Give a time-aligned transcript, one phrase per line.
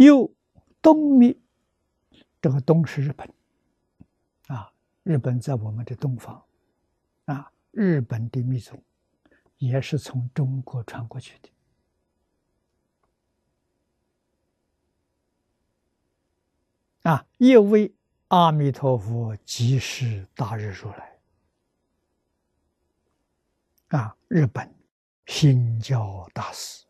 [0.00, 0.32] 又
[0.80, 1.38] 东密，
[2.40, 3.30] 这个东是日本，
[4.46, 6.42] 啊，日本在我们的东方，
[7.26, 8.82] 啊，日本的密宗
[9.58, 11.50] 也是从中国传过去的，
[17.02, 17.92] 啊，又为
[18.28, 21.18] 阿弥陀佛即是大日如来，
[23.88, 24.74] 啊，日本
[25.26, 26.86] 新教大师。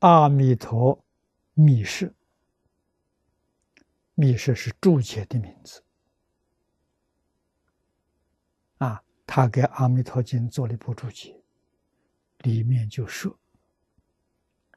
[0.00, 1.04] 阿弥陀
[1.52, 2.14] 密室，
[4.14, 5.84] 密室是注解的名字。
[8.78, 11.38] 啊，他给《阿弥陀经》做了一部注解，
[12.38, 13.38] 里面就说：“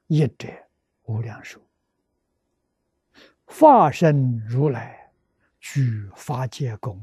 [0.07, 0.49] 一者
[1.03, 1.61] 无量寿，
[3.47, 5.09] 法身如来，
[5.61, 7.01] 具法界功，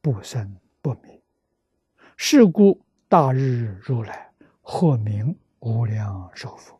[0.00, 1.22] 不生不灭。
[2.16, 6.76] 是故大日如来，或名无量寿佛。”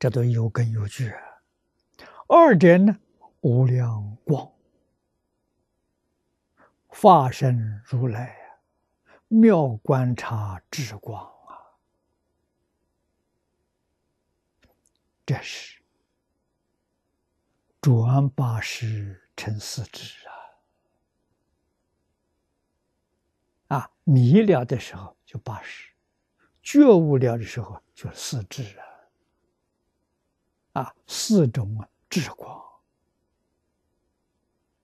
[0.00, 1.12] 这都有根有据。
[2.26, 2.98] 二者呢，
[3.42, 4.50] 无量光，
[6.86, 8.34] 化身如来
[9.28, 11.76] 妙观察智光啊！
[15.26, 15.82] 这是
[17.82, 20.26] 转八十成四智
[23.68, 23.76] 啊！
[23.76, 25.92] 啊，迷了的时候就八十，
[26.62, 28.86] 觉悟了的时候就四智啊！
[30.72, 32.62] 啊，四种啊智光，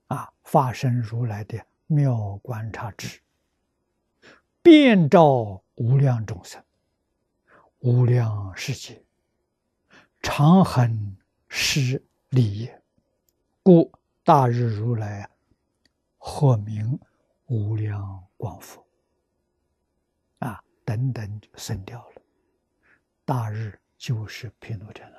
[0.08, 3.20] 啊发生如来的妙观察智，
[4.62, 6.62] 遍照无量众生、
[7.78, 9.02] 无量世界，
[10.20, 11.16] 常恒
[11.48, 12.70] 施利益，
[13.62, 13.92] 故
[14.24, 15.30] 大日如来啊，
[16.18, 16.98] 或名
[17.46, 18.84] 无量光佛。
[20.40, 22.22] 啊，等等就生掉了，
[23.24, 25.15] 大日就是毗卢遮那。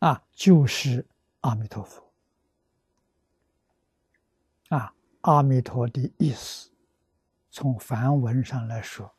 [0.00, 1.06] 啊，就是
[1.40, 2.12] 阿弥陀佛。
[4.68, 6.70] 啊，阿弥陀的意思，
[7.50, 9.12] 从梵文上来说，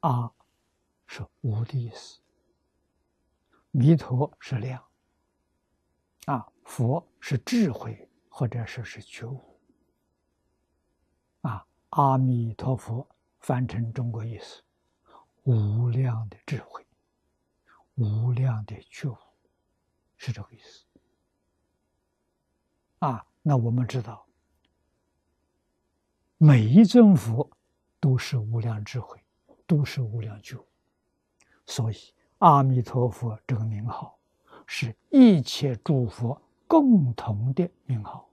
[0.00, 0.32] 阿
[1.06, 2.20] 是无的意思，
[3.70, 4.82] 弥陀是量，
[6.26, 9.60] 啊，佛是智慧或者说是觉悟。
[11.42, 13.06] 啊，阿弥陀佛
[13.40, 14.62] 翻成中国意思，
[15.44, 16.84] 无量的智慧，
[17.94, 19.16] 无量的觉悟。
[20.18, 20.84] 是这个意思
[22.98, 23.24] 啊！
[23.40, 24.26] 那我们知道，
[26.36, 27.48] 每一尊佛
[27.98, 29.18] 都是无量智慧，
[29.64, 30.62] 都是无量觉，
[31.64, 31.96] 所以
[32.38, 34.18] 阿弥陀佛这个名号
[34.66, 38.28] 是一切诸佛共同的名号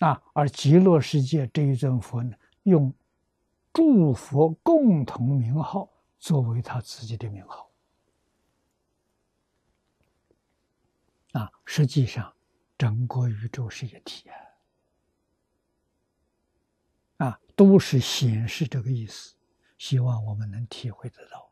[0.00, 0.20] 啊！
[0.32, 2.92] 而极乐世界这一尊佛呢，用
[3.72, 5.88] 诸佛共同名号。
[6.20, 7.72] 作为他自己的名号
[11.32, 12.36] 啊，实际上
[12.76, 14.28] 整个宇宙是一体
[17.16, 19.34] 啊，啊，都是显示这个意思，
[19.78, 21.49] 希望我们能体会得到。